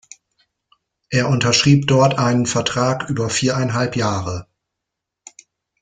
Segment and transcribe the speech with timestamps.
[1.11, 4.47] Er unterschrieb dort einen Vertrag über viereinhalb Jahre.